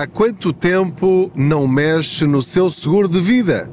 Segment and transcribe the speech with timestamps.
[0.00, 3.70] há quanto tempo não mexe no seu seguro de vida?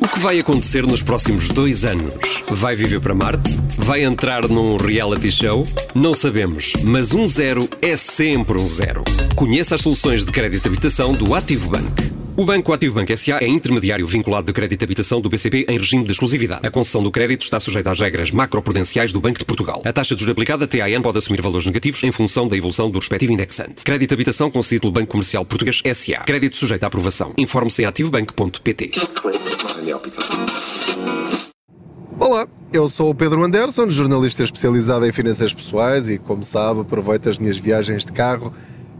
[0.00, 2.42] O que vai acontecer nos próximos dois anos?
[2.50, 3.58] Vai viver para Marte?
[3.78, 5.66] Vai entrar num reality show?
[5.94, 9.04] Não sabemos, mas um zero é sempre um zero.
[9.34, 12.17] Conheça as soluções de crédito de habitação do Ativo Bank.
[12.38, 15.76] O Banco Ativo Banco SA é intermediário vinculado de crédito de habitação do BCP em
[15.76, 16.64] regime de exclusividade.
[16.64, 19.82] A concessão do crédito está sujeita às regras macroprudenciais do Banco de Portugal.
[19.84, 23.00] A taxa de juros aplicada TAN pode assumir valores negativos em função da evolução do
[23.00, 23.82] respectivo indexante.
[23.82, 26.18] Crédito de habitação concedido pelo Banco Comercial Português SA.
[26.18, 27.32] Crédito sujeito à aprovação.
[27.36, 28.92] Informe-se em ativobanco.pt.
[32.20, 37.28] Olá, eu sou o Pedro Anderson, jornalista especializado em finanças pessoais e, como sabe, aproveito
[37.28, 38.54] as minhas viagens de carro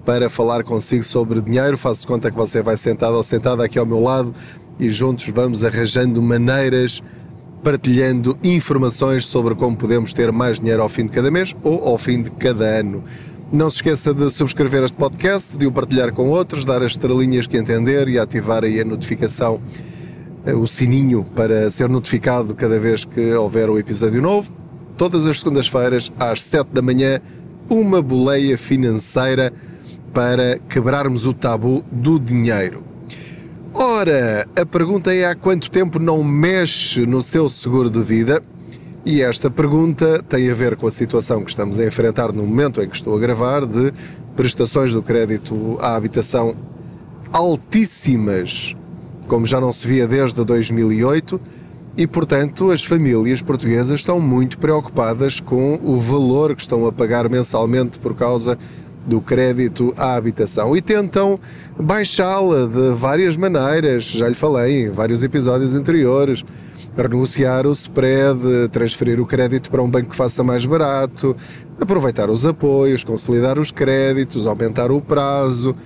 [0.09, 1.77] para falar consigo sobre dinheiro.
[1.77, 4.34] Faço conta que você vai sentado ou sentada aqui ao meu lado
[4.81, 7.03] e juntos vamos arranjando maneiras,
[7.62, 11.98] partilhando informações sobre como podemos ter mais dinheiro ao fim de cada mês ou ao
[11.98, 13.05] fim de cada ano.
[13.53, 17.47] Não se esqueça de subscrever este podcast, de o partilhar com outros, dar as estrelinhas
[17.47, 19.61] que entender e ativar aí a notificação,
[20.47, 24.50] eh, o sininho para ser notificado cada vez que houver um episódio novo.
[24.97, 27.20] Todas as segundas-feiras, às 7 da manhã,
[27.69, 29.53] uma boleia financeira
[30.12, 32.83] para quebrarmos o tabu do dinheiro.
[33.73, 38.42] Ora, a pergunta é há quanto tempo não mexe no seu seguro de vida?
[39.05, 42.83] E esta pergunta tem a ver com a situação que estamos a enfrentar no momento
[42.83, 43.92] em que estou a gravar de
[44.34, 46.56] prestações do crédito à habitação
[47.33, 48.77] altíssimas,
[49.27, 51.41] como já não se via desde 2008,
[51.97, 57.28] e portanto as famílias portuguesas estão muito preocupadas com o valor que estão a pagar
[57.28, 58.59] mensalmente por causa
[59.09, 61.41] do crédito à habitação e tentam
[61.81, 66.45] baixá-la de várias maneiras, já lhe falei em vários episódios anteriores.
[66.97, 71.37] Renegociar o spread, transferir o crédito para um banco que faça mais barato,
[71.81, 75.77] aproveitar os apoios, consolidar os créditos, aumentar o prazo,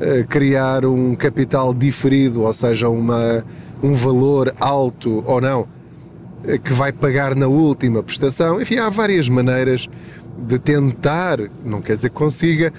[0.00, 3.44] eh, criar um capital diferido, ou seja, uma,
[3.82, 5.68] um valor alto ou não,
[6.44, 8.60] eh, que vai pagar na última prestação.
[8.60, 9.88] Enfim, há várias maneiras
[10.38, 12.72] de tentar, não quer dizer que consiga,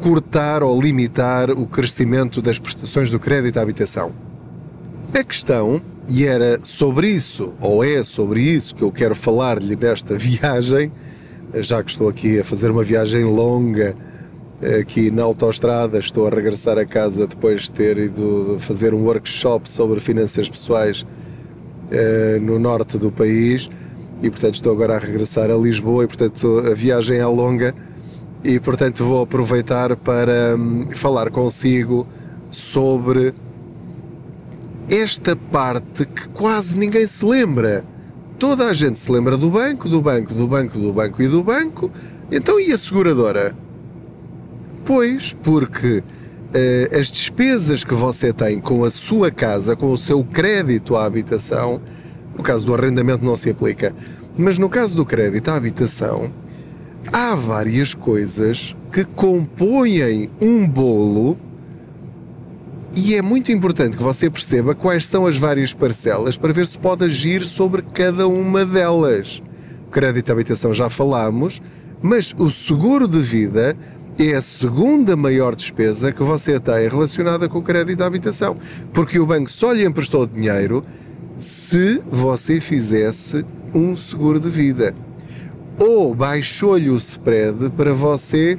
[0.00, 4.12] cortar ou limitar o crescimento das prestações do crédito à habitação.
[5.12, 10.16] A questão, e era sobre isso, ou é sobre isso que eu quero falar-lhe nesta
[10.18, 10.90] viagem,
[11.54, 13.94] já que estou aqui a fazer uma viagem longa
[14.80, 19.68] aqui na autoestrada, estou a regressar a casa depois de ter ido fazer um workshop
[19.70, 21.04] sobre finanças pessoais
[21.90, 23.68] eh, no norte do país
[24.22, 27.74] e portanto estou agora a regressar a Lisboa e portanto a viagem é longa
[28.42, 32.06] e portanto vou aproveitar para hum, falar consigo
[32.50, 33.34] sobre
[34.88, 37.84] esta parte que quase ninguém se lembra.
[38.38, 41.42] Toda a gente se lembra do banco, do banco, do banco, do banco e do
[41.42, 41.90] banco.
[42.30, 43.56] Então e a seguradora?
[44.84, 50.22] Pois, porque uh, as despesas que você tem com a sua casa, com o seu
[50.22, 51.80] crédito à habitação,
[52.36, 53.94] no caso do arrendamento não se aplica.
[54.36, 56.32] Mas no caso do crédito à habitação,
[57.12, 61.38] há várias coisas que compõem um bolo
[62.96, 66.78] e é muito importante que você perceba quais são as várias parcelas para ver se
[66.78, 69.42] pode agir sobre cada uma delas.
[69.88, 71.60] O crédito à habitação já falámos,
[72.00, 73.76] mas o seguro de vida
[74.16, 78.56] é a segunda maior despesa que você tem relacionada com o crédito à habitação,
[78.92, 80.84] porque o banco só lhe emprestou dinheiro
[81.38, 84.94] se você fizesse um seguro de vida.
[85.78, 88.58] Ou baixou-lhe o spread para você,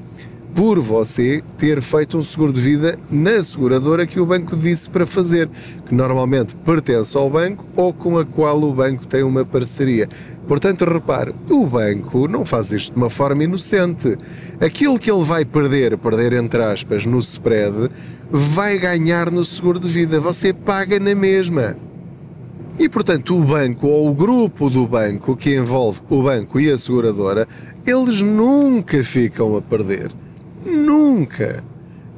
[0.54, 5.06] por você, ter feito um seguro de vida na seguradora que o banco disse para
[5.06, 5.50] fazer,
[5.86, 10.08] que normalmente pertence ao banco ou com a qual o banco tem uma parceria.
[10.48, 14.18] Portanto, repare, o banco não faz isto de uma forma inocente.
[14.62, 17.90] Aquilo que ele vai perder, perder entre aspas, no spread,
[18.30, 20.20] vai ganhar no seguro de vida.
[20.20, 21.76] Você paga na mesma.
[22.78, 26.78] E, portanto, o banco ou o grupo do banco que envolve o banco e a
[26.78, 27.48] seguradora,
[27.86, 30.12] eles nunca ficam a perder.
[30.66, 31.64] Nunca!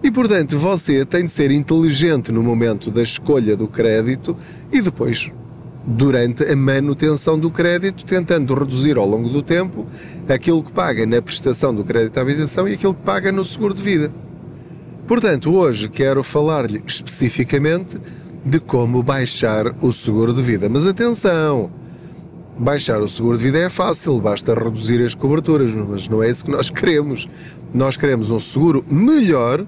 [0.01, 4.35] E, portanto, você tem de ser inteligente no momento da escolha do crédito
[4.71, 5.31] e depois,
[5.85, 9.85] durante a manutenção do crédito, tentando reduzir ao longo do tempo
[10.27, 13.73] aquilo que paga na prestação do crédito à habitação e aquilo que paga no seguro
[13.73, 14.11] de vida.
[15.07, 17.97] Portanto, hoje quero falar-lhe especificamente
[18.47, 20.69] de como baixar o seguro de vida.
[20.69, 21.69] Mas atenção!
[22.57, 26.45] Baixar o seguro de vida é fácil, basta reduzir as coberturas, mas não é isso
[26.45, 27.27] que nós queremos.
[27.73, 29.67] Nós queremos um seguro melhor,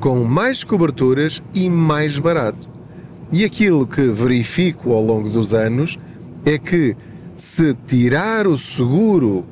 [0.00, 2.68] com mais coberturas e mais barato.
[3.32, 5.96] E aquilo que verifico ao longo dos anos
[6.44, 6.96] é que
[7.36, 9.44] se tirar o seguro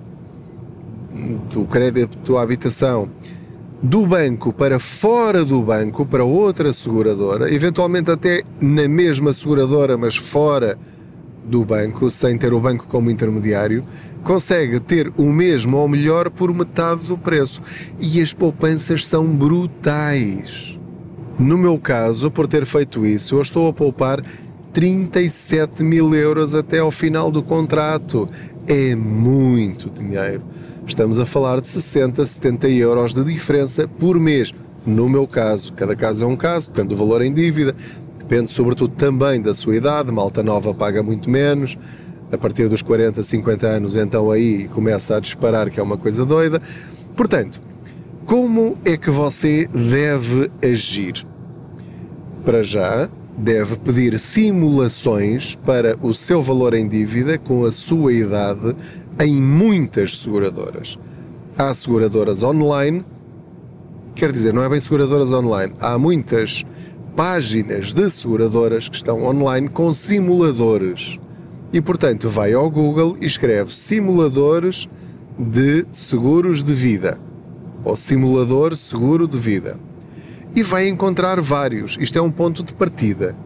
[1.53, 3.09] do crédito à habitação
[3.85, 10.17] do banco para fora do banco, para outra seguradora, eventualmente até na mesma seguradora, mas
[10.17, 10.79] fora
[11.45, 13.85] do banco, sem ter o banco como intermediário,
[14.23, 17.61] consegue ter o mesmo ou melhor por metade do preço.
[18.01, 20.81] E as poupanças são brutais.
[21.39, 24.25] No meu caso, por ter feito isso, eu estou a poupar
[24.73, 28.31] 37 mil euros até ao final do contrato.
[28.67, 30.43] É muito dinheiro.
[30.87, 34.53] Estamos a falar de 60, 70 euros de diferença por mês.
[34.87, 37.75] No meu caso, cada caso é um caso, depende do valor em dívida,
[38.19, 40.13] depende sobretudo também da sua idade.
[40.13, 41.79] Malta nova paga muito menos.
[42.31, 46.25] A partir dos 40, 50 anos, então aí começa a disparar, que é uma coisa
[46.25, 46.61] doida.
[47.17, 47.61] Portanto,
[48.27, 51.27] como é que você deve agir?
[52.45, 53.09] Para já,
[53.39, 58.77] deve pedir simulações para o seu valor em dívida com a sua idade
[59.21, 60.99] em muitas seguradoras.
[61.57, 63.05] Há seguradoras online,
[64.15, 66.65] quer dizer, não é bem seguradoras online, há muitas
[67.15, 71.19] páginas de seguradoras que estão online com simuladores.
[71.73, 74.89] E portanto, vai ao Google e escreve simuladores
[75.39, 77.19] de seguros de vida
[77.85, 79.79] ou simulador seguro de vida.
[80.57, 81.97] E vai encontrar vários.
[82.01, 83.37] Isto é um ponto de partida.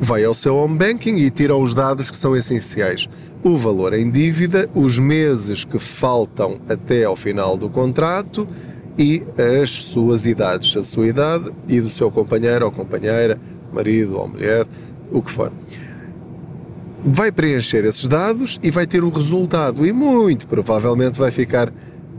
[0.00, 3.08] Vai ao seu home banking e tira os dados que são essenciais
[3.42, 8.46] o valor em dívida, os meses que faltam até ao final do contrato
[8.98, 9.22] e
[9.62, 13.40] as suas idades, a sua idade e do seu companheiro ou companheira,
[13.72, 14.66] marido ou mulher,
[15.10, 15.52] o que for.
[17.04, 21.72] Vai preencher esses dados e vai ter o resultado e muito provavelmente vai ficar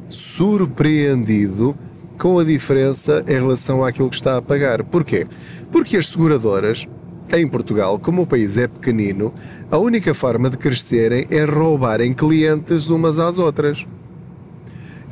[0.07, 1.77] surpreendido
[2.18, 4.83] com a diferença em relação àquilo que está a pagar.
[4.83, 5.27] Porquê?
[5.71, 6.88] Porque as seguradoras
[7.31, 9.34] em Portugal, como o país é pequenino,
[9.70, 13.86] a única forma de crescerem é roubarem clientes umas às outras.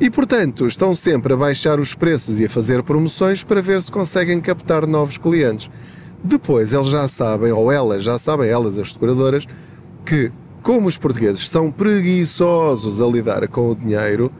[0.00, 3.90] E portanto, estão sempre a baixar os preços e a fazer promoções para ver se
[3.90, 5.68] conseguem captar novos clientes.
[6.22, 9.46] Depois, eles já sabem, ou elas já sabem, elas, as seguradoras,
[10.04, 10.30] que
[10.62, 14.30] como os portugueses são preguiçosos a lidar com o dinheiro,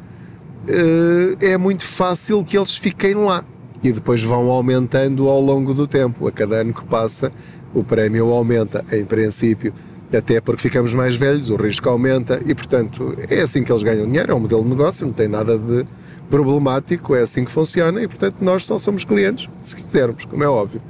[0.66, 3.44] eh, é muito fácil que eles fiquem lá.
[3.82, 6.26] E depois vão aumentando ao longo do tempo.
[6.26, 7.32] A cada ano que passa,
[7.74, 9.72] o prémio aumenta, em princípio,
[10.12, 14.06] até porque ficamos mais velhos, o risco aumenta e, portanto, é assim que eles ganham
[14.06, 15.86] dinheiro, é um modelo de negócio, não tem nada de
[16.30, 20.48] problemático, é assim que funciona e, portanto, nós só somos clientes, se quisermos, como é
[20.48, 20.80] óbvio.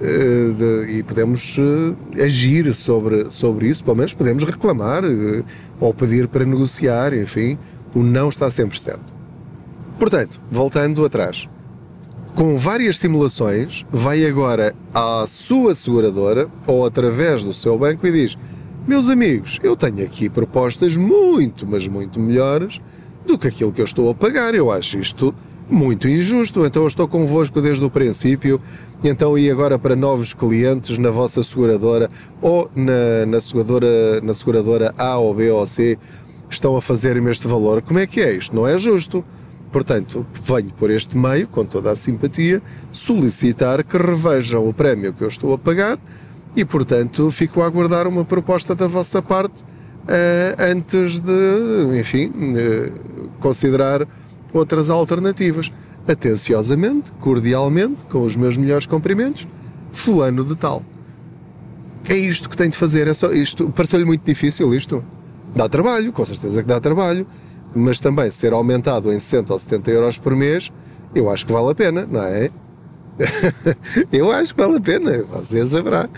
[0.00, 5.44] Eh, e podemos eh, agir sobre, sobre isso, pelo menos podemos reclamar eh,
[5.78, 7.56] ou pedir para negociar, enfim,
[7.94, 9.14] o não está sempre certo.
[9.98, 11.48] Portanto, voltando atrás,
[12.34, 18.36] com várias simulações, vai agora à sua seguradora ou através do seu banco e diz:
[18.86, 22.80] Meus amigos, eu tenho aqui propostas muito, mas muito melhores
[23.24, 24.54] do que aquilo que eu estou a pagar.
[24.54, 25.34] Eu acho isto
[25.70, 26.66] muito injusto.
[26.66, 28.60] Então eu estou convosco desde o princípio.
[29.02, 32.10] Então e agora para novos clientes na vossa seguradora
[32.42, 35.98] ou na, na, seguradora, na seguradora A ou B ou C
[36.50, 37.80] estão a fazer-me este valor.
[37.82, 38.34] Como é que é?
[38.34, 39.24] Isto não é justo.
[39.74, 42.62] Portanto, venho por este meio, com toda a simpatia,
[42.92, 45.98] solicitar que revejam o prémio que eu estou a pagar
[46.54, 53.28] e, portanto, fico a aguardar uma proposta da vossa parte uh, antes de, enfim, uh,
[53.40, 54.06] considerar
[54.52, 55.72] outras alternativas.
[56.06, 59.48] Atenciosamente, cordialmente, com os meus melhores cumprimentos,
[59.90, 60.84] fulano de tal.
[62.08, 63.08] É isto que tem de fazer.
[63.08, 63.68] É só isto.
[63.70, 65.04] Pareceu-lhe muito difícil isto?
[65.52, 67.26] Dá trabalho, com certeza que dá trabalho
[67.74, 70.70] mas também ser aumentado em 60 ou 70 euros por mês,
[71.14, 72.50] eu acho que vale a pena, não é?
[74.12, 76.08] eu acho que vale a pena, você saberá.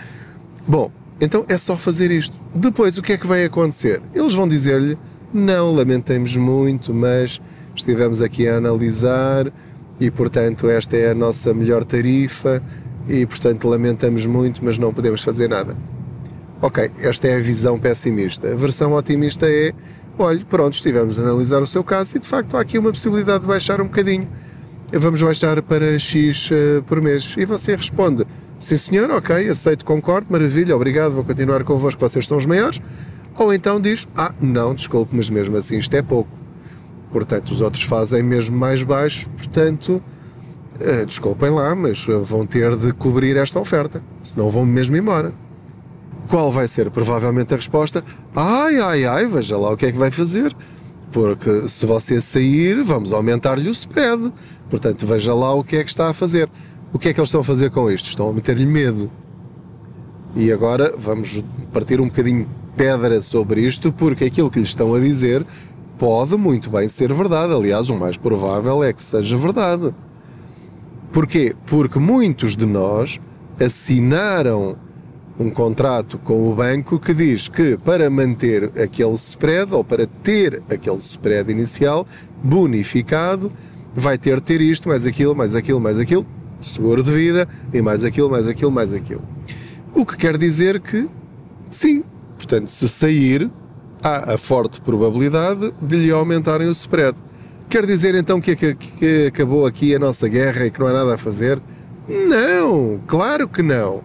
[0.67, 2.35] Bom, então é só fazer isto.
[2.53, 4.01] Depois, o que é que vai acontecer?
[4.13, 4.97] Eles vão dizer-lhe:
[5.33, 7.41] não, lamentamos muito, mas
[7.75, 9.51] estivemos aqui a analisar
[9.99, 12.61] e, portanto, esta é a nossa melhor tarifa
[13.07, 15.75] e, portanto, lamentamos muito, mas não podemos fazer nada.
[16.61, 18.51] Ok, esta é a visão pessimista.
[18.51, 19.73] A versão otimista é:
[20.23, 23.41] olhe, pronto, estivemos a analisar o seu caso e de facto há aqui uma possibilidade
[23.41, 24.27] de baixar um bocadinho.
[24.91, 27.35] Vamos baixar para X uh, por mês.
[27.37, 28.25] E você responde:
[28.59, 32.79] sim senhor, ok, aceito, concordo, maravilha, obrigado, vou continuar convosco, vocês são os maiores.
[33.37, 36.29] Ou então diz: ah, não, desculpe, mas mesmo assim isto é pouco.
[37.11, 40.01] Portanto, os outros fazem mesmo mais baixo, portanto,
[40.79, 45.33] uh, desculpem lá, mas vão ter de cobrir esta oferta, senão vão mesmo embora.
[46.27, 48.03] Qual vai ser provavelmente a resposta?
[48.35, 50.55] Ai, ai, ai, veja lá o que é que vai fazer.
[51.11, 54.31] Porque se você sair, vamos aumentar-lhe o spread.
[54.69, 56.49] Portanto, veja lá o que é que está a fazer.
[56.91, 58.09] O que é que eles estão a fazer com isto?
[58.09, 59.09] Estão a meter-lhe medo.
[60.35, 64.99] E agora vamos partir um bocadinho pedra sobre isto, porque aquilo que lhes estão a
[64.99, 65.45] dizer
[65.97, 67.53] pode muito bem ser verdade.
[67.53, 69.93] Aliás, o mais provável é que seja verdade.
[71.11, 71.55] Porquê?
[71.65, 73.19] Porque muitos de nós
[73.59, 74.77] assinaram
[75.39, 80.63] um contrato com o banco que diz que para manter aquele spread ou para ter
[80.69, 82.07] aquele spread inicial
[82.43, 83.51] bonificado,
[83.95, 86.25] vai ter de ter isto, mais aquilo, mais aquilo, mais aquilo,
[86.59, 89.21] seguro de vida e mais aquilo, mais aquilo, mais aquilo.
[89.93, 91.07] O que quer dizer que,
[91.69, 92.03] sim,
[92.35, 93.49] portanto, se sair,
[94.01, 97.17] há a forte probabilidade de lhe aumentarem o spread.
[97.69, 100.93] Quer dizer então que, que, que acabou aqui a nossa guerra e que não há
[100.93, 101.61] nada a fazer?
[102.07, 104.01] Não, claro que não.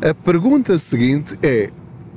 [0.00, 1.70] A pergunta seguinte é: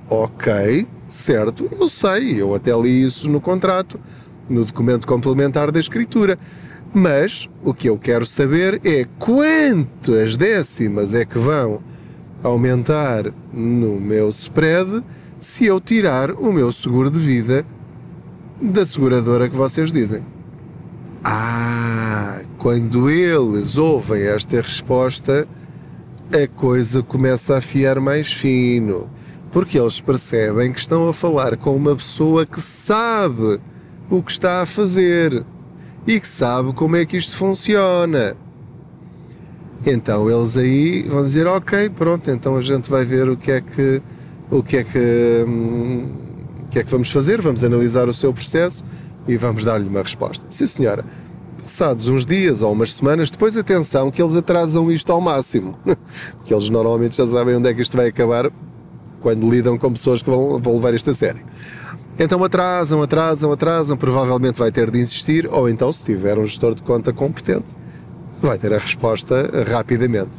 [0.08, 4.00] ok, certo, eu sei, eu até li isso no contrato,
[4.48, 6.38] no documento complementar da escritura.
[6.94, 11.82] Mas o que eu quero saber é quantas décimas é que vão
[12.44, 15.02] aumentar no meu spread
[15.40, 17.66] se eu tirar o meu seguro de vida
[18.62, 20.24] da seguradora que vocês dizem.
[21.24, 25.48] Ah, quando eles ouvem esta resposta,
[26.34, 29.10] a coisa começa a afiar mais fino,
[29.52, 33.60] porque eles percebem que estão a falar com uma pessoa que sabe
[34.10, 35.46] o que está a fazer
[36.08, 38.36] e que sabe como é que isto funciona.
[39.86, 43.62] Então eles aí vão dizer, ok, pronto, então a gente vai ver o que é
[43.62, 44.02] que
[44.50, 46.10] o que é que hum,
[46.70, 48.86] que é que vamos fazer, vamos analisar o seu processo
[49.28, 50.46] e vamos dar-lhe uma resposta.
[50.50, 51.04] Sim, senhora
[51.62, 55.77] passados uns dias ou umas semanas, depois atenção que eles atrasam isto ao máximo,
[56.38, 58.51] porque eles normalmente já sabem onde é que isto vai acabar
[59.22, 61.46] quando lidam com pessoas que vão, vão levar isto a sério.
[62.20, 66.75] Então atrasam, atrasam, atrasam, provavelmente vai ter de insistir, ou então, se tiver um gestor
[66.75, 67.68] de conta competente,
[68.41, 70.32] vai ter a resposta rapidamente.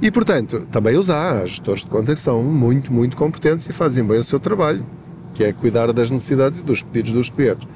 [0.00, 4.04] E portanto, também os há, gestores de conta que são muito, muito competentes e fazem
[4.04, 4.84] bem o seu trabalho,
[5.32, 7.66] que é cuidar das necessidades e dos pedidos dos clientes.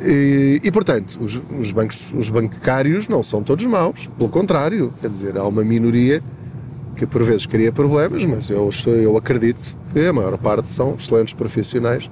[0.00, 5.08] E, e portanto, os, os, bancos, os bancários não são todos maus, pelo contrário, quer
[5.08, 6.22] dizer, há uma minoria
[6.96, 10.94] que por vezes cria problemas, mas eu, estou, eu acredito que a maior parte são
[10.98, 12.10] excelentes profissionais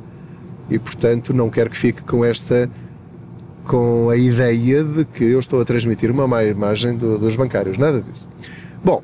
[0.71, 2.71] e, portanto, não quero que fique com esta
[3.65, 7.79] com a ideia de que eu estou a transmitir uma má imagem do, dos bancários,
[7.79, 8.29] nada disso.
[8.85, 9.03] Bom,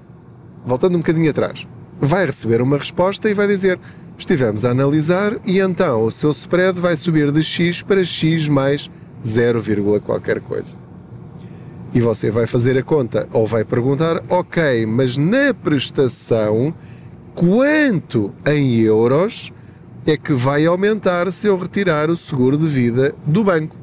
[0.66, 1.66] voltando um bocadinho atrás,
[1.98, 3.80] vai receber uma resposta e vai dizer
[4.20, 8.90] estivemos a analisar e então o seu spread vai subir de X para X mais
[9.26, 10.76] 0, qualquer coisa.
[11.92, 16.72] E você vai fazer a conta ou vai perguntar, ok, mas na prestação,
[17.34, 19.52] quanto em euros
[20.06, 23.76] é que vai aumentar se eu retirar o seguro de vida do banco?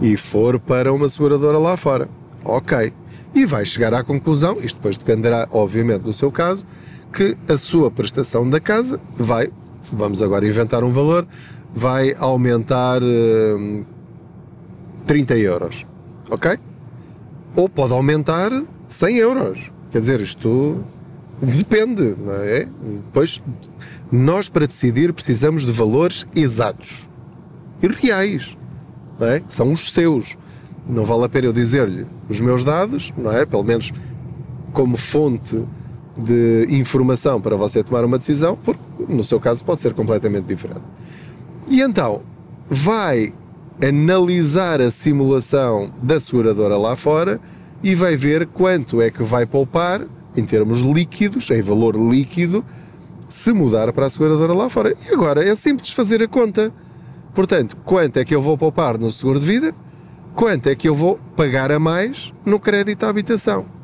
[0.00, 2.08] E for para uma seguradora lá fora.
[2.44, 2.92] Ok.
[3.34, 6.64] E vai chegar à conclusão, isto depois dependerá, obviamente, do seu caso,
[7.12, 9.50] que a sua prestação da casa vai,
[9.92, 11.26] vamos agora inventar um valor,
[11.74, 13.84] vai aumentar hum,
[15.06, 15.86] 30 euros.
[16.30, 16.58] Ok?
[17.56, 18.50] Ou pode aumentar
[18.88, 19.72] 100 euros.
[19.90, 20.84] Quer dizer, isto
[21.40, 22.68] depende, não é?
[23.06, 23.42] Depois,
[24.10, 27.08] nós para decidir precisamos de valores exatos
[27.82, 28.56] e reais,
[29.18, 29.42] não é?
[29.48, 30.36] São os seus.
[30.86, 33.46] Não vale a pena eu dizer-lhe os meus dados, não é?
[33.46, 33.92] Pelo menos
[34.72, 35.64] como fonte
[36.18, 40.82] de informação para você tomar uma decisão, porque no seu caso pode ser completamente diferente.
[41.68, 42.22] E então
[42.68, 43.32] vai
[43.80, 47.40] analisar a simulação da seguradora lá fora
[47.82, 50.04] e vai ver quanto é que vai poupar
[50.36, 52.64] em termos líquidos, em valor líquido,
[53.28, 54.96] se mudar para a seguradora lá fora.
[55.08, 56.72] E agora é simples fazer a conta.
[57.34, 59.74] Portanto, quanto é que eu vou poupar no seguro de vida?
[60.34, 63.77] Quanto é que eu vou pagar a mais no crédito à habitação?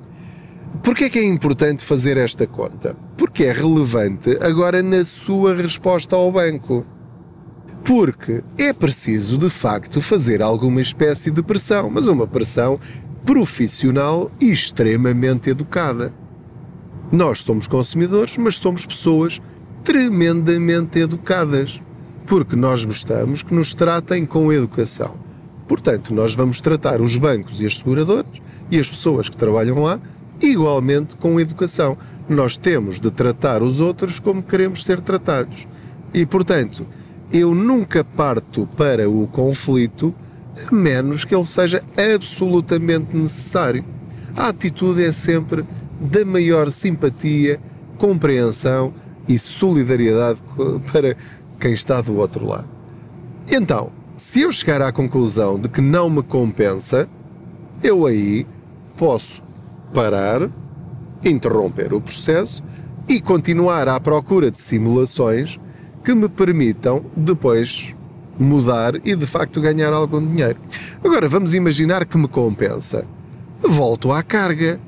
[0.82, 2.96] Porquê é que é importante fazer esta conta?
[3.16, 6.84] Porque é relevante agora na sua resposta ao banco.
[7.84, 12.78] Porque é preciso, de facto, fazer alguma espécie de pressão, mas uma pressão
[13.24, 16.12] profissional e extremamente educada.
[17.12, 19.40] Nós somos consumidores, mas somos pessoas
[19.84, 21.80] tremendamente educadas,
[22.26, 25.14] porque nós gostamos que nos tratem com educação.
[25.68, 28.40] Portanto, nós vamos tratar os bancos e as seguradoras
[28.70, 30.00] e as pessoas que trabalham lá
[30.44, 31.96] igualmente com educação.
[32.28, 35.66] Nós temos de tratar os outros como queremos ser tratados.
[36.12, 36.86] E, portanto,
[37.32, 40.14] eu nunca parto para o conflito
[40.70, 41.82] a menos que ele seja
[42.14, 43.84] absolutamente necessário.
[44.36, 45.64] A atitude é sempre
[46.00, 47.60] da maior simpatia,
[47.98, 48.92] compreensão
[49.26, 50.40] e solidariedade
[50.92, 51.16] para
[51.58, 52.68] quem está do outro lado.
[53.48, 57.08] Então, se eu chegar à conclusão de que não me compensa,
[57.82, 58.46] eu aí
[58.96, 59.42] posso
[59.94, 60.50] parar,
[61.24, 62.62] interromper o processo
[63.08, 65.58] e continuar à procura de simulações
[66.02, 67.94] que me permitam depois
[68.38, 70.58] mudar e de facto ganhar algum dinheiro.
[71.02, 73.06] Agora vamos imaginar que me compensa.
[73.62, 74.80] Volto à carga.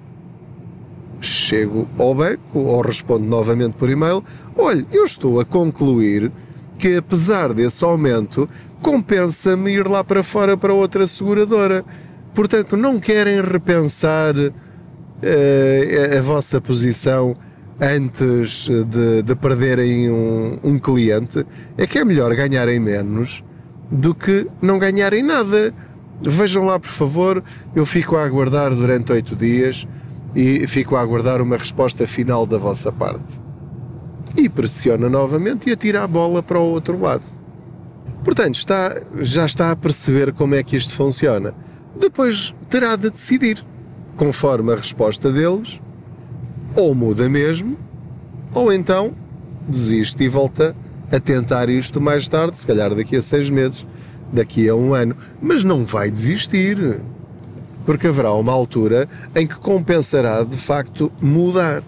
[1.20, 4.22] Chego ao banco ou respondo novamente por e-mail.
[4.56, 6.30] Olha, eu estou a concluir
[6.78, 8.48] que apesar desse aumento,
[8.82, 11.84] compensa-me ir lá para fora para outra seguradora.
[12.34, 14.34] Portanto, não querem repensar
[15.22, 17.36] a, a vossa posição
[17.80, 21.46] antes de, de perderem um, um, cliente,
[21.76, 23.44] é que é melhor ganharem menos
[23.90, 25.74] do que não ganharem nada.
[26.22, 27.44] Vejam lá, por favor,
[27.74, 29.86] eu fico a aguardar durante oito dias
[30.34, 33.40] e fico a aguardar uma resposta final da vossa parte.
[34.36, 37.24] E pressiona novamente e atira a bola para o outro lado.
[38.24, 41.54] Portanto, está, já está a perceber como é que isto funciona.
[41.98, 43.64] Depois terá de decidir,
[44.16, 45.80] conforme a resposta deles,
[46.74, 47.76] ou muda mesmo,
[48.54, 49.14] ou então
[49.68, 50.74] desiste e volta
[51.10, 53.86] a tentar isto mais tarde, se calhar daqui a seis meses,
[54.32, 55.16] daqui a um ano.
[55.40, 57.00] Mas não vai desistir,
[57.84, 61.82] porque haverá uma altura em que compensará de facto mudar.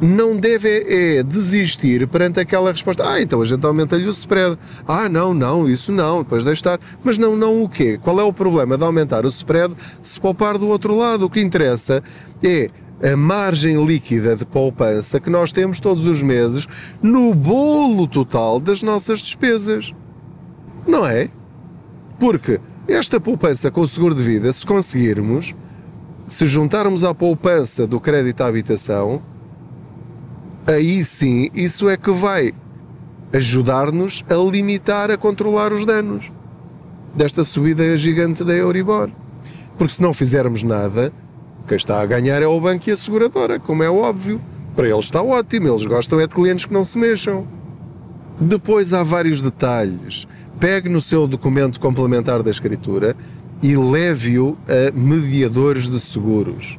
[0.00, 3.08] Não deve é, desistir perante aquela resposta.
[3.08, 4.58] Ah, então a gente aumenta-lhe o spread.
[4.86, 6.80] Ah, não, não, isso não, depois deixe estar.
[7.02, 7.98] Mas não, não o quê?
[8.02, 11.26] Qual é o problema de aumentar o spread se poupar do outro lado?
[11.26, 12.02] O que interessa
[12.42, 12.70] é
[13.02, 16.66] a margem líquida de poupança que nós temos todos os meses
[17.02, 19.92] no bolo total das nossas despesas.
[20.86, 21.28] Não é?
[22.18, 25.54] Porque esta poupança com o seguro de vida, se conseguirmos,
[26.26, 29.22] se juntarmos à poupança do crédito à habitação,
[30.66, 32.52] aí sim isso é que vai
[33.32, 36.30] ajudar-nos a limitar, a controlar os danos
[37.14, 39.10] desta subida gigante da Euribor.
[39.78, 41.12] Porque se não fizermos nada,
[41.66, 44.40] quem está a ganhar é o banco e a seguradora, como é óbvio.
[44.76, 47.46] Para eles está ótimo, eles gostam é de clientes que não se mexam.
[48.40, 50.26] Depois há vários detalhes.
[50.58, 53.16] Pegue no seu documento complementar da escritura
[53.62, 56.78] e leve-o a mediadores de seguros.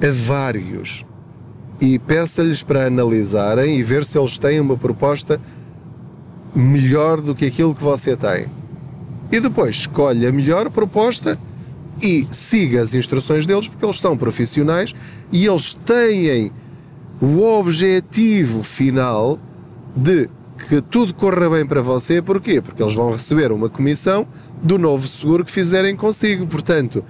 [0.00, 1.04] A vários.
[1.80, 5.40] E peça-lhes para analisarem e ver se eles têm uma proposta
[6.54, 8.46] melhor do que aquilo que você tem.
[9.30, 11.38] E depois escolhe a melhor proposta
[12.00, 14.94] e siga as instruções deles, porque eles são profissionais
[15.32, 16.52] e eles têm
[17.20, 19.38] o objetivo final
[19.96, 20.28] de
[20.68, 22.22] que tudo corra bem para você.
[22.22, 22.60] Porquê?
[22.60, 24.26] Porque eles vão receber uma comissão
[24.62, 26.46] do novo seguro que fizerem consigo.
[26.46, 27.04] Portanto,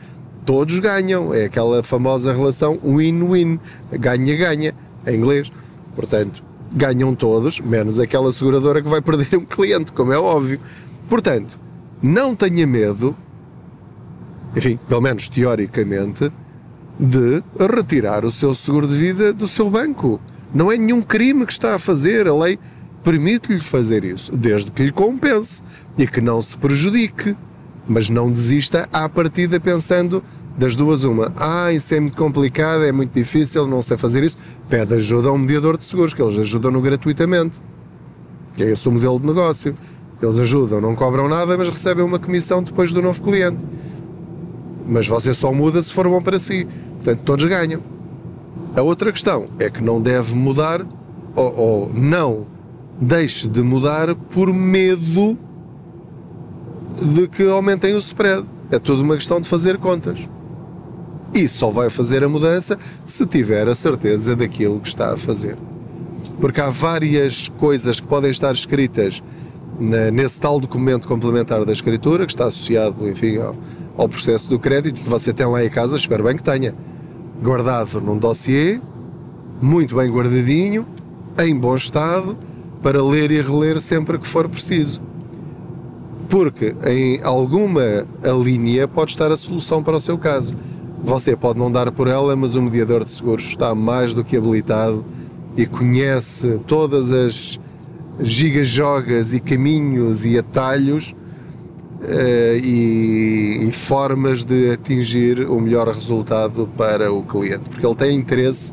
[0.44, 1.32] todos ganham.
[1.32, 3.58] É aquela famosa relação win-win.
[3.92, 4.74] Ganha-ganha,
[5.06, 5.50] em inglês.
[5.94, 10.60] Portanto, ganham todos, menos aquela seguradora que vai perder um cliente, como é óbvio.
[11.08, 11.58] Portanto,
[12.02, 13.16] não tenha medo
[14.56, 16.32] enfim, pelo menos teoricamente,
[16.98, 20.20] de retirar o seu seguro de vida do seu banco.
[20.54, 22.58] Não é nenhum crime que está a fazer, a lei
[23.02, 25.62] permite-lhe fazer isso, desde que lhe compense
[25.98, 27.36] e que não se prejudique.
[27.86, 30.22] Mas não desista à partida pensando
[30.56, 31.32] das duas uma.
[31.36, 34.38] Ah, isso é muito complicado, é muito difícil, não sei fazer isso.
[34.68, 37.60] Pede ajuda a um mediador de seguros, que eles ajudam-no gratuitamente.
[38.56, 39.76] Que é esse o modelo de negócio.
[40.22, 43.58] Eles ajudam, não cobram nada, mas recebem uma comissão depois do novo cliente.
[44.86, 46.66] Mas você só muda se for bom para si.
[46.96, 47.82] Portanto, todos ganham.
[48.76, 50.86] A outra questão é que não deve mudar
[51.34, 52.46] ou, ou não
[53.00, 55.36] deixe de mudar por medo
[57.00, 58.44] de que aumentem o spread.
[58.70, 60.28] É tudo uma questão de fazer contas.
[61.34, 65.58] E só vai fazer a mudança se tiver a certeza daquilo que está a fazer.
[66.40, 69.22] Porque há várias coisas que podem estar escritas
[70.12, 73.56] nesse tal documento complementar da escritura, que está associado, enfim, ao,
[73.96, 76.74] ao processo do crédito que você tem lá em casa, espero bem que tenha,
[77.42, 78.80] guardado num dossiê,
[79.60, 80.86] muito bem guardadinho,
[81.38, 82.36] em bom estado,
[82.82, 85.00] para ler e reler sempre que for preciso.
[86.28, 88.06] Porque em alguma
[88.42, 90.54] linha pode estar a solução para o seu caso.
[91.02, 94.36] Você pode não dar por ela, mas o mediador de seguros está mais do que
[94.36, 95.04] habilitado
[95.56, 97.60] e conhece todas as
[98.20, 101.14] gigajogas e caminhos e atalhos
[102.00, 108.16] uh, e, e, formas de atingir o melhor resultado para o cliente, porque ele tem
[108.16, 108.72] interesse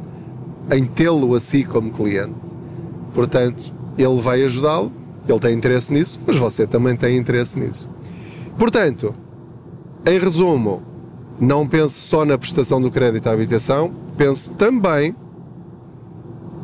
[0.72, 2.36] em tê-lo assim como cliente.
[3.14, 4.92] Portanto, ele vai ajudá-lo,
[5.32, 7.90] ele tem interesse nisso, mas você também tem interesse nisso.
[8.58, 9.16] Portanto,
[10.06, 10.84] em resumo,
[11.40, 15.16] não pense só na prestação do crédito à habitação, pense também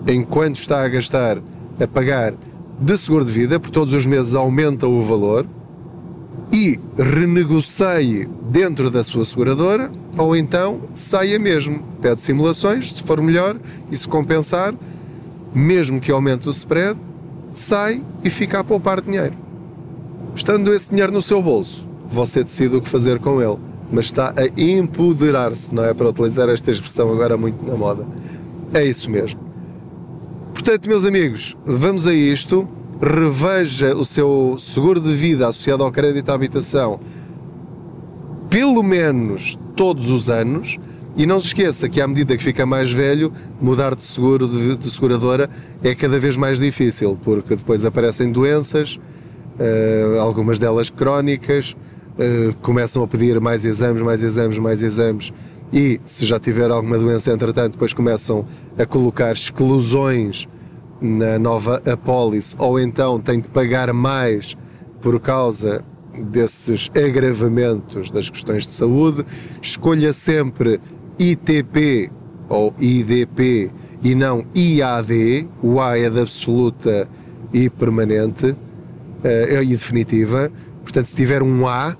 [0.08, 1.38] em quanto está a gastar
[1.80, 2.34] a pagar
[2.80, 5.48] de seguro de vida, porque todos os meses aumenta o valor,
[6.52, 11.84] e renegocie dentro da sua seguradora ou então saia mesmo.
[12.02, 13.60] Pede simulações, se for melhor
[13.92, 14.74] e se compensar,
[15.54, 17.00] mesmo que aumente o spread,
[17.60, 19.36] sai e fica a poupar dinheiro.
[20.36, 23.58] Estando esse dinheiro no seu bolso, você decide o que fazer com ele,
[23.92, 25.94] mas está a empoderar-se, não é?
[25.94, 28.06] Para utilizar esta expressão agora muito na moda.
[28.74, 29.40] É isso mesmo.
[30.54, 32.68] Portanto, meus amigos, vamos a isto.
[33.00, 37.00] Reveja o seu seguro de vida associado ao crédito à habitação
[38.50, 40.78] pelo menos todos os anos.
[41.18, 44.78] E não se esqueça que, à medida que fica mais velho, mudar de seguro, de,
[44.78, 45.50] de seguradora,
[45.84, 49.00] é cada vez mais difícil, porque depois aparecem doenças,
[49.60, 51.76] uh, algumas delas crónicas,
[52.20, 55.34] uh, começam a pedir mais exames, mais exames, mais exames,
[55.74, 58.46] e se já tiver alguma doença, entretanto, depois começam
[58.78, 60.48] a colocar exclusões
[61.02, 64.56] na nova apólice, ou então tem de pagar mais
[65.02, 65.84] por causa
[66.24, 69.26] desses agravamentos das questões de saúde,
[69.62, 70.80] escolha sempre
[71.20, 72.12] ITP
[72.50, 73.72] ou IDP
[74.04, 77.08] e não IAD, o A é de absoluta
[77.54, 80.52] e permanente uh, e definitiva.
[80.84, 81.98] Portanto, se tiver um A,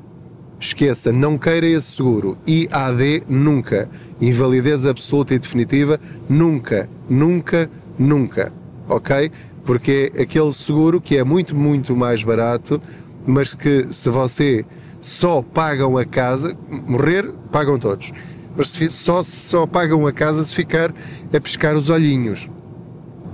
[0.60, 2.38] esqueça, não queira esse seguro.
[2.48, 3.90] IAD, nunca.
[4.22, 6.00] Invalidez absoluta e definitiva,
[6.30, 8.54] nunca, nunca, nunca.
[8.88, 9.32] Ok?
[9.66, 12.82] Porque é aquele seguro que é muito, muito mais barato
[13.28, 14.66] mas que se você
[15.02, 18.14] só pagam a casa, morrer, pagam todos.
[18.58, 20.94] Mas só, só pagam a casa se ficar
[21.32, 22.50] a pescar os olhinhos.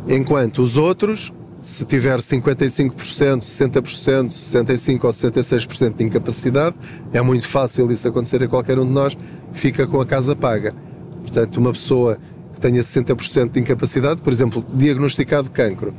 [0.08, 2.94] Enquanto os outros, se tiver 55%,
[3.40, 6.76] 60%, 65% ou 66% de incapacidade,
[7.14, 9.18] é muito fácil isso acontecer a qualquer um de nós,
[9.54, 10.76] fica com a casa paga.
[11.22, 12.18] Portanto, uma pessoa
[12.54, 15.94] que tenha 60% de incapacidade, por exemplo, diagnosticado cancro,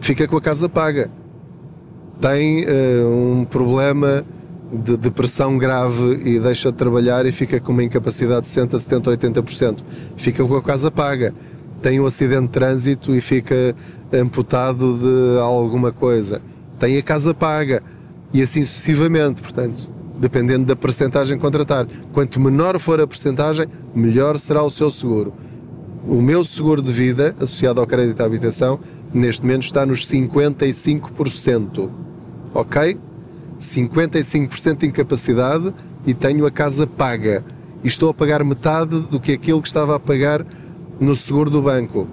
[0.00, 1.10] fica com a casa paga
[2.20, 4.24] tem uh, um problema
[4.72, 9.10] de depressão grave e deixa de trabalhar e fica com uma incapacidade de 60, 70,
[9.16, 9.78] 80%.
[10.16, 11.34] Fica com a casa paga.
[11.80, 13.74] Tem um acidente de trânsito e fica
[14.12, 16.40] amputado de alguma coisa.
[16.78, 17.82] Tem a casa paga.
[18.32, 19.40] E assim sucessivamente.
[19.40, 21.86] Portanto, dependendo da percentagem contratar.
[22.12, 25.32] Quanto menor for a percentagem, melhor será o seu seguro.
[26.08, 28.78] O meu seguro de vida, associado ao crédito à habitação,
[29.12, 32.06] neste momento está nos 55%
[32.56, 32.98] ok?
[33.60, 35.72] 55% de incapacidade
[36.06, 37.44] e tenho a casa paga.
[37.82, 40.44] E estou a pagar metade do que aquilo que estava a pagar
[40.98, 42.08] no seguro do banco.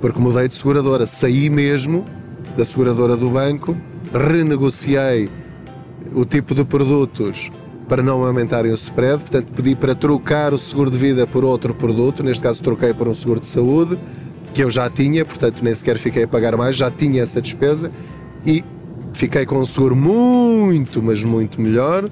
[0.00, 1.06] Porque mudei de seguradora.
[1.06, 2.04] Saí mesmo
[2.56, 3.76] da seguradora do banco,
[4.12, 5.28] renegociei
[6.14, 7.50] o tipo de produtos
[7.88, 11.74] para não aumentarem o spread, portanto pedi para trocar o seguro de vida por outro
[11.74, 13.98] produto, neste caso troquei por um seguro de saúde,
[14.52, 17.90] que eu já tinha, portanto nem sequer fiquei a pagar mais, já tinha essa despesa
[18.44, 18.62] e
[19.18, 22.08] fiquei com um seguro muito, mas muito melhor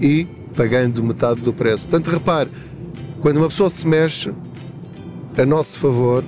[0.00, 1.86] e pagando metade do preço.
[1.86, 2.48] Portanto, repare,
[3.20, 4.32] quando uma pessoa se mexe
[5.36, 6.24] a nosso favor,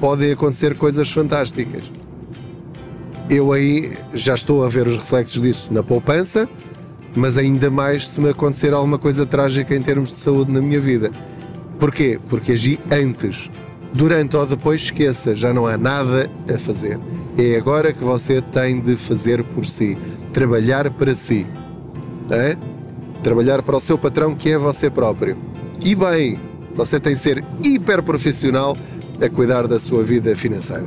[0.00, 1.84] podem acontecer coisas fantásticas.
[3.30, 6.48] Eu aí já estou a ver os reflexos disso na poupança,
[7.14, 10.80] mas ainda mais se me acontecer alguma coisa trágica em termos de saúde na minha
[10.80, 11.12] vida.
[11.78, 12.18] Porquê?
[12.28, 13.48] Porque agi antes.
[13.94, 16.98] Durante ou depois, esqueça, já não há nada a fazer.
[17.38, 19.96] É agora que você tem de fazer por si,
[20.32, 21.46] trabalhar para si.
[22.30, 22.56] É?
[23.22, 25.36] Trabalhar para o seu patrão, que é você próprio.
[25.84, 26.40] E bem,
[26.74, 28.76] você tem de ser hiper profissional
[29.20, 30.86] a cuidar da sua vida financeira.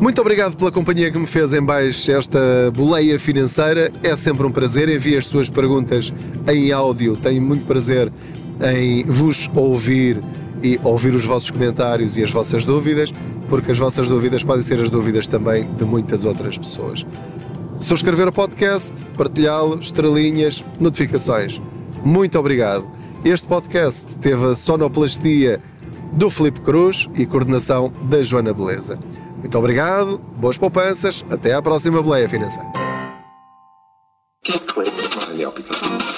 [0.00, 3.90] Muito obrigado pela companhia que me fez em baixo esta boleia financeira.
[4.02, 4.90] É sempre um prazer.
[4.90, 6.12] Envie as suas perguntas
[6.46, 7.16] em áudio.
[7.16, 8.12] Tenho muito prazer
[8.60, 10.22] em vos ouvir
[10.66, 13.12] e ouvir os vossos comentários e as vossas dúvidas
[13.48, 17.06] porque as vossas dúvidas podem ser as dúvidas também de muitas outras pessoas.
[17.78, 21.60] Subscrever o podcast, partilhá-lo, estrelinhas, notificações.
[22.04, 22.88] Muito obrigado.
[23.24, 25.60] Este podcast teve a sonoplastia
[26.12, 28.98] do Felipe Cruz e coordenação da Joana Beleza.
[29.38, 32.86] Muito obrigado, boas poupanças, até à próxima boleia financeira
[34.46, 36.15] que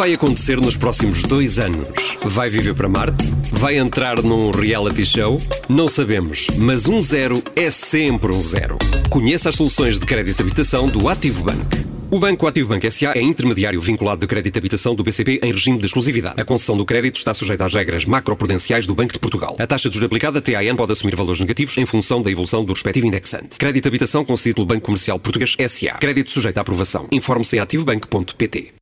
[0.00, 2.16] vai acontecer nos próximos dois anos?
[2.24, 3.30] Vai viver para Marte?
[3.52, 5.38] Vai entrar num reality show?
[5.68, 8.78] Não sabemos, mas um zero é sempre um zero.
[9.10, 11.86] Conheça as soluções de crédito habitação do Ativo Bank.
[12.10, 13.12] O Banco Ativo Banco S.A.
[13.12, 16.40] é intermediário vinculado de crédito habitação do BCP em regime de exclusividade.
[16.40, 19.54] A concessão do crédito está sujeita às regras macroprudenciais do Banco de Portugal.
[19.58, 22.72] A taxa de juros aplicada TAN pode assumir valores negativos em função da evolução do
[22.72, 23.58] respectivo indexante.
[23.58, 25.98] Crédito habitação concedido pelo Banco Comercial Português S.A.
[25.98, 27.06] Crédito sujeito à aprovação.
[27.12, 28.79] Informe-se em ativobanco.pt.